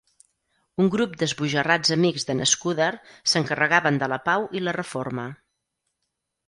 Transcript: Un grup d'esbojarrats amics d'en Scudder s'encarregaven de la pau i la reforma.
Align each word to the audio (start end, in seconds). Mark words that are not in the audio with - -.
Un 0.83 0.87
grup 0.95 1.11
d'esbojarrats 1.23 1.93
amics 1.97 2.25
d'en 2.31 2.41
Scudder 2.53 2.89
s'encarregaven 3.35 4.01
de 4.05 4.13
la 4.17 4.21
pau 4.31 4.53
i 4.61 4.65
la 4.69 4.77
reforma. 4.83 5.33